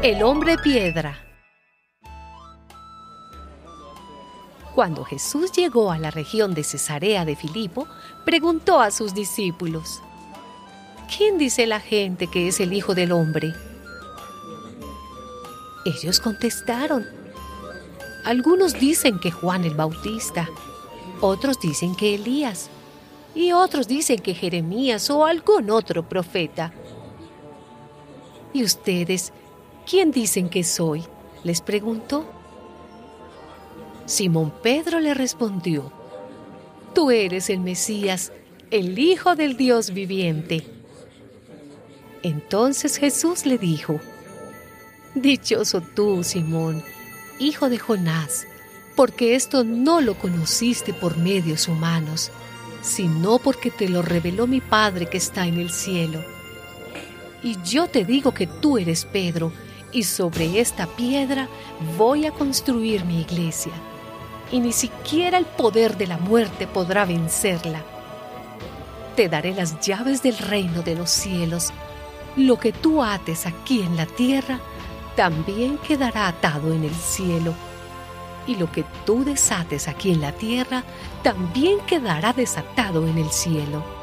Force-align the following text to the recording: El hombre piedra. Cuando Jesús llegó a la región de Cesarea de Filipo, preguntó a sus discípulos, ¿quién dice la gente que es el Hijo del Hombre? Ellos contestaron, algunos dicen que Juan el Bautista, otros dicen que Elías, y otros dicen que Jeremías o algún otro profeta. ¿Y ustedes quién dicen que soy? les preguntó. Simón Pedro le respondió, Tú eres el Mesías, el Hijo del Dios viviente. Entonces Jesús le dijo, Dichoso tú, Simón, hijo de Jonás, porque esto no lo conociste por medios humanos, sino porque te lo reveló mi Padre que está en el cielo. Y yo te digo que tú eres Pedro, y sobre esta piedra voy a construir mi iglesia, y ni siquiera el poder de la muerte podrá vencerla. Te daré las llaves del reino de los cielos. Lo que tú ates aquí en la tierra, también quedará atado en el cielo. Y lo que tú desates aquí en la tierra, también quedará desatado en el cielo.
El 0.00 0.22
hombre 0.22 0.56
piedra. 0.58 1.18
Cuando 4.72 5.02
Jesús 5.02 5.50
llegó 5.50 5.90
a 5.90 5.98
la 5.98 6.12
región 6.12 6.54
de 6.54 6.62
Cesarea 6.62 7.24
de 7.24 7.34
Filipo, 7.34 7.88
preguntó 8.24 8.80
a 8.80 8.92
sus 8.92 9.12
discípulos, 9.12 10.00
¿quién 11.16 11.36
dice 11.36 11.66
la 11.66 11.80
gente 11.80 12.28
que 12.28 12.46
es 12.46 12.60
el 12.60 12.74
Hijo 12.74 12.94
del 12.94 13.10
Hombre? 13.10 13.52
Ellos 15.84 16.20
contestaron, 16.20 17.04
algunos 18.24 18.74
dicen 18.74 19.18
que 19.18 19.32
Juan 19.32 19.64
el 19.64 19.74
Bautista, 19.74 20.48
otros 21.20 21.58
dicen 21.58 21.96
que 21.96 22.14
Elías, 22.14 22.70
y 23.34 23.50
otros 23.50 23.88
dicen 23.88 24.20
que 24.20 24.34
Jeremías 24.34 25.10
o 25.10 25.24
algún 25.24 25.70
otro 25.70 26.08
profeta. 26.08 26.72
¿Y 28.52 28.62
ustedes 28.62 29.32
quién 29.88 30.10
dicen 30.10 30.48
que 30.48 30.64
soy? 30.64 31.04
les 31.44 31.62
preguntó. 31.62 32.26
Simón 34.06 34.52
Pedro 34.62 35.00
le 35.00 35.14
respondió, 35.14 35.92
Tú 36.94 37.10
eres 37.10 37.48
el 37.48 37.60
Mesías, 37.60 38.32
el 38.70 38.98
Hijo 38.98 39.34
del 39.34 39.56
Dios 39.56 39.92
viviente. 39.92 40.66
Entonces 42.22 42.96
Jesús 42.96 43.46
le 43.46 43.56
dijo, 43.56 44.00
Dichoso 45.14 45.80
tú, 45.80 46.22
Simón, 46.22 46.82
hijo 47.38 47.70
de 47.70 47.78
Jonás, 47.78 48.46
porque 48.96 49.36
esto 49.36 49.64
no 49.64 50.00
lo 50.00 50.18
conociste 50.18 50.92
por 50.92 51.16
medios 51.16 51.68
humanos, 51.68 52.30
sino 52.82 53.38
porque 53.38 53.70
te 53.70 53.88
lo 53.88 54.02
reveló 54.02 54.46
mi 54.46 54.60
Padre 54.60 55.06
que 55.06 55.16
está 55.16 55.46
en 55.46 55.58
el 55.58 55.70
cielo. 55.70 56.22
Y 57.42 57.56
yo 57.64 57.86
te 57.86 58.04
digo 58.04 58.34
que 58.34 58.46
tú 58.46 58.78
eres 58.78 59.04
Pedro, 59.04 59.52
y 59.92 60.02
sobre 60.02 60.60
esta 60.60 60.86
piedra 60.86 61.48
voy 61.96 62.26
a 62.26 62.32
construir 62.32 63.04
mi 63.04 63.20
iglesia, 63.20 63.72
y 64.50 64.60
ni 64.60 64.72
siquiera 64.72 65.38
el 65.38 65.46
poder 65.46 65.96
de 65.96 66.06
la 66.06 66.18
muerte 66.18 66.66
podrá 66.66 67.04
vencerla. 67.04 67.82
Te 69.16 69.28
daré 69.28 69.54
las 69.54 69.80
llaves 69.80 70.22
del 70.22 70.38
reino 70.38 70.82
de 70.82 70.94
los 70.94 71.10
cielos. 71.10 71.72
Lo 72.36 72.58
que 72.58 72.72
tú 72.72 73.02
ates 73.02 73.46
aquí 73.46 73.82
en 73.82 73.96
la 73.96 74.06
tierra, 74.06 74.60
también 75.16 75.78
quedará 75.78 76.28
atado 76.28 76.72
en 76.72 76.84
el 76.84 76.94
cielo. 76.94 77.52
Y 78.46 78.54
lo 78.54 78.70
que 78.70 78.84
tú 79.04 79.24
desates 79.24 79.88
aquí 79.88 80.12
en 80.12 80.20
la 80.20 80.32
tierra, 80.32 80.84
también 81.24 81.80
quedará 81.80 82.32
desatado 82.32 83.08
en 83.08 83.18
el 83.18 83.30
cielo. 83.30 83.97